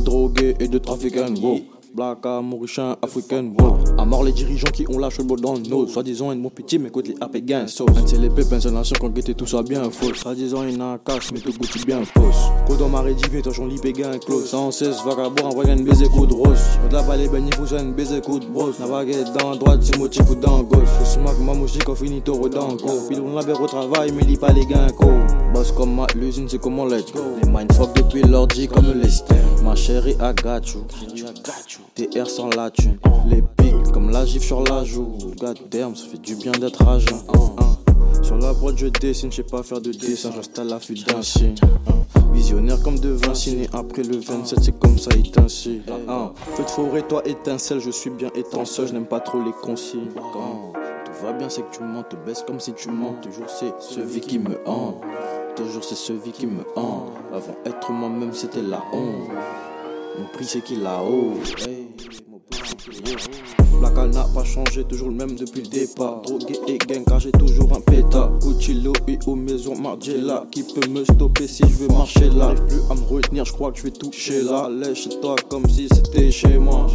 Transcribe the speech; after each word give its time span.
famille 0.00 0.02
droguée 0.02 0.54
et 0.60 0.68
de 0.68 0.78
trafiquants. 0.78 1.34
Wow. 1.40 1.79
Black 1.92 2.24
mauricien, 2.24 2.96
africain, 3.02 3.52
wow. 3.58 3.78
À 3.98 4.04
mort 4.04 4.22
les 4.22 4.30
dirigeants 4.30 4.70
qui 4.72 4.86
ont 4.88 4.98
lâché 4.98 5.22
le 5.22 5.28
mot 5.28 5.36
dans 5.36 5.54
le 5.54 5.60
nose. 5.60 5.92
Soi-disant, 5.92 6.34
mon 6.36 6.48
petit, 6.48 6.78
mais 6.78 6.86
écoute 6.86 7.08
les 7.08 7.16
AP 7.20 7.38
gains, 7.38 7.66
sauce. 7.66 7.90
C'est 8.06 8.16
les 8.16 8.30
pépins, 8.30 8.60
c'est 8.60 8.70
nation 8.70 8.94
quand 9.00 9.08
guettait 9.08 9.34
tout 9.34 9.46
ça 9.46 9.62
bien 9.64 9.90
faux. 9.90 10.14
Soi-disant, 10.14 10.62
il 10.68 10.80
a 10.80 10.92
un 10.92 10.98
cash, 10.98 11.32
mais 11.32 11.40
tout 11.40 11.52
goûte 11.52 11.84
bien 11.84 12.04
fausse. 12.04 12.36
Quand 12.68 12.84
on 12.84 12.88
m'a 12.88 13.00
rédivé, 13.00 13.42
toi, 13.42 13.52
j'en 13.52 13.66
lis 13.66 13.78
péguin 13.78 14.18
close. 14.18 14.48
Sans 14.48 14.70
cesse, 14.70 15.02
vagabond, 15.04 15.48
envoie 15.48 15.64
une 15.68 15.82
baiser 15.84 16.06
coup 16.06 16.26
de 16.26 16.32
rose. 16.32 16.60
De 16.88 16.94
la 16.94 17.02
balle, 17.02 17.28
ben, 17.28 17.44
il 17.44 17.54
faut 17.54 17.76
une 17.76 17.92
baiser 17.92 18.20
coup 18.20 18.38
de 18.38 18.46
brosse. 18.46 18.78
La 18.78 18.86
baguette 18.86 19.32
dans 19.36 19.56
droite, 19.56 19.82
c'est 19.82 19.98
motif 19.98 20.30
ou 20.30 20.36
dans 20.36 20.62
gauche. 20.62 20.88
Faut 20.98 21.04
smack, 21.04 21.40
ma 21.40 21.54
mouche, 21.54 21.76
quand 21.84 21.96
finit 21.96 22.22
taureau 22.22 22.48
dans 22.48 22.76
go. 22.76 22.92
Puis 23.08 23.18
on 23.18 23.34
l'avait 23.34 23.58
au 23.58 23.66
travail, 23.66 24.12
mais 24.12 24.22
lit 24.22 24.36
pas 24.36 24.52
les 24.52 24.64
gains, 24.64 24.86
co. 24.96 25.08
Boss 25.52 25.72
comme 25.72 25.96
ma, 25.96 26.06
l'usine, 26.14 26.48
c'est 26.48 26.60
comment 26.60 26.84
let's 26.84 27.12
go. 27.12 27.20
Les 27.42 27.48
mindfuck 27.50 27.96
depuis 27.96 28.22
l'ordi 28.22 28.68
comme 28.68 28.92
Lester. 28.94 29.34
Ma 29.64 29.74
chérie, 29.74 30.16
I 30.20 30.32
got 30.40 30.68
you. 30.72 30.84
TR 31.94 32.26
sans 32.28 32.48
la 32.50 32.70
thune. 32.70 32.98
Les 33.28 33.42
pics 33.42 33.92
comme 33.92 34.10
la 34.10 34.24
gifle 34.24 34.46
sur 34.46 34.62
la 34.62 34.84
joue. 34.84 35.16
God 35.38 35.58
damn, 35.70 35.94
ça 35.96 36.06
fait 36.06 36.20
du 36.20 36.34
bien 36.36 36.52
d'être 36.52 36.86
à 36.86 36.98
jeun. 36.98 37.18
Sur 38.22 38.36
la 38.36 38.52
boîte, 38.52 38.78
je 38.78 38.86
dessine, 38.86 39.30
je 39.30 39.36
sais 39.36 39.42
pas 39.42 39.62
faire 39.62 39.80
de 39.80 39.92
dessin, 39.92 40.30
j'installe 40.34 40.68
la 40.68 40.78
fuite 40.78 41.06
d'un 41.08 41.22
signe. 41.22 41.54
Visionnaire 42.32 42.80
comme 42.82 42.98
de 42.98 43.10
Vinci, 43.10 43.66
après 43.72 44.02
le 44.02 44.18
27, 44.18 44.58
c'est 44.62 44.78
comme 44.78 44.98
ça, 44.98 45.10
il 45.16 45.30
t'incite. 45.30 45.86
Feu 45.86 46.62
de 46.62 46.70
forêt, 46.70 47.02
toi 47.02 47.22
étincelle, 47.26 47.80
je 47.80 47.90
suis 47.90 48.10
bien 48.10 48.30
étincelle, 48.34 48.88
je 48.88 48.92
n'aime 48.92 49.06
pas 49.06 49.20
trop 49.20 49.42
les 49.42 49.52
consignes. 49.52 50.10
Quand 50.32 50.72
tout 51.04 51.26
va 51.26 51.32
bien, 51.32 51.48
c'est 51.48 51.62
que 51.62 51.76
tu 51.76 51.82
mens, 51.82 52.04
te 52.04 52.16
baisse 52.16 52.44
comme 52.46 52.60
si 52.60 52.72
tu 52.72 52.90
mens. 52.90 53.14
Toujours 53.22 53.48
c'est 53.50 53.72
ce 53.80 54.00
vie 54.00 54.20
qui 54.20 54.38
me 54.38 54.56
hante. 54.66 55.02
Toujours 55.56 55.82
c'est 55.82 55.96
ce 55.96 56.12
vie 56.12 56.32
qui 56.32 56.46
me 56.46 56.62
hante. 56.76 57.12
Avant 57.32 57.56
être 57.64 57.90
moi-même, 57.90 58.32
c'était 58.32 58.62
la 58.62 58.82
honte. 58.92 59.30
Mon 60.18 60.26
prix 60.32 60.44
c'est 60.44 60.62
qu'il 60.62 60.84
a 60.86 61.02
haut. 61.02 61.34
La 63.82 63.90
cale 63.90 64.10
n'a 64.10 64.24
pas 64.34 64.44
changé, 64.44 64.84
toujours 64.84 65.08
le 65.08 65.14
même 65.14 65.36
depuis 65.36 65.62
le 65.62 65.68
départ. 65.68 66.20
Drogué 66.22 66.58
et 66.66 66.78
gang, 66.78 67.04
car 67.04 67.20
j'ai 67.20 67.32
toujours 67.32 67.72
un 67.74 67.80
pétard. 67.80 68.38
Gucci, 68.40 68.76
et 69.08 69.18
aux 69.26 69.34
maisons 69.34 69.74
Margiela. 69.76 70.46
Qui 70.50 70.62
peut 70.62 70.88
me 70.88 71.04
stopper 71.04 71.46
si 71.46 71.62
je 71.62 71.74
veux 71.74 71.88
marcher 71.88 72.28
là? 72.28 72.54
J'arrive 72.54 72.66
plus 72.66 72.82
à 72.90 72.94
me 72.94 73.14
retenir, 73.14 73.44
je 73.44 73.52
crois 73.52 73.72
que 73.72 73.78
je 73.78 73.84
vais 73.84 73.90
toucher 73.90 74.42
là. 74.42 74.66
Allez 74.66 74.94
chez 74.94 75.20
toi 75.20 75.36
comme 75.48 75.68
si 75.68 75.88
c'était 75.88 76.30
chez 76.30 76.58
moi. 76.58 76.88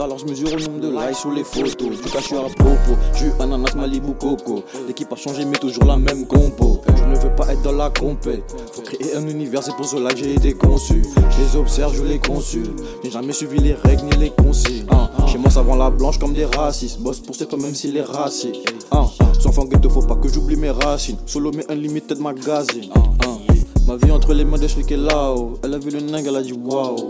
Alors 0.00 0.18
je 0.18 0.26
mesure 0.26 0.52
au 0.52 0.58
nombre 0.58 0.80
de 0.80 0.90
likes 0.90 1.16
sur 1.16 1.30
les 1.30 1.44
photos. 1.44 2.00
Du 2.02 2.10
cas, 2.10 2.20
je 2.20 2.24
suis 2.24 2.36
à 2.36 2.42
propos. 2.42 2.96
Je 3.14 3.18
suis 3.18 3.30
ananas, 3.40 3.74
Malibu, 3.74 4.12
Coco. 4.14 4.62
L'équipe 4.86 5.12
a 5.12 5.16
changé, 5.16 5.44
mais 5.44 5.56
toujours 5.56 5.84
la 5.84 5.96
même 5.96 6.26
compo. 6.26 6.80
Je 6.96 7.04
ne 7.04 7.16
veux 7.16 7.34
pas 7.34 7.52
être 7.52 7.62
dans 7.62 7.72
la 7.72 7.90
compète. 7.90 8.44
Faut 8.72 8.82
créer 8.82 9.16
un 9.16 9.26
univers, 9.28 9.62
c'est 9.62 9.74
pour 9.74 9.86
cela 9.86 10.10
que 10.10 10.18
j'ai 10.18 10.34
été 10.34 10.52
conçu. 10.52 11.02
Je 11.30 11.42
les 11.42 11.56
observe, 11.56 11.94
je 11.96 12.02
les 12.02 12.18
consulte. 12.18 12.80
J'ai 13.02 13.10
jamais 13.10 13.32
suivi 13.32 13.58
les 13.58 13.74
règles 13.74 14.04
ni 14.04 14.16
les 14.16 14.30
consignes. 14.30 14.86
Hein. 14.90 15.08
Chez 15.26 15.38
moi, 15.38 15.50
ça 15.50 15.62
vend 15.62 15.76
la 15.76 15.90
blanche 15.90 16.18
comme 16.18 16.32
des 16.32 16.46
racistes. 16.46 17.00
Boss 17.00 17.20
pour 17.20 17.34
c'est 17.34 17.52
même 17.52 17.74
s'il 17.74 17.96
est 17.96 18.02
raciste. 18.02 18.56
Hein. 18.92 19.06
Sans 19.40 19.48
enfant 19.48 19.64
ghetto, 19.64 19.88
faut 19.90 20.02
pas 20.02 20.16
que 20.16 20.28
j'oublie 20.28 20.56
mes 20.56 20.70
racines. 20.70 21.18
Solo, 21.26 21.50
mais 21.52 21.64
unlimited 21.70 22.18
magazine. 22.18 22.90
Hein. 22.94 23.38
Ma 23.86 23.96
vie 23.96 24.10
entre 24.10 24.34
les 24.34 24.44
mains 24.44 24.58
de 24.58 24.66
qui 24.66 24.92
est 24.92 24.96
là-haut. 24.98 25.58
Elle 25.64 25.72
a 25.72 25.78
vu 25.78 25.90
le 25.90 26.00
nègre, 26.00 26.28
elle 26.28 26.36
a 26.36 26.42
dit 26.42 26.52
waouh. 26.52 27.08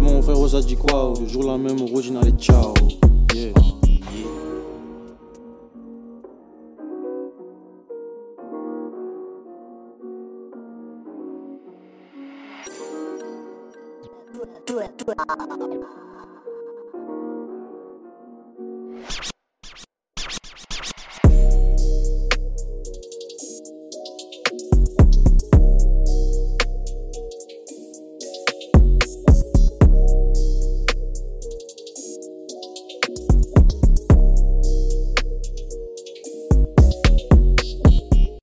Mon 0.00 0.22
frère, 0.22 0.36
Rosa 0.36 0.60
dit 0.60 0.76
quoi 0.76 1.12
Le 1.20 1.26
jour 1.26 1.44
la 1.44 1.58
même, 1.58 1.80
original 1.82 2.26
et 2.28 2.32
ciao. 2.32 2.72
Do 14.66 14.80
it, 14.80 14.98
do. 14.98 15.14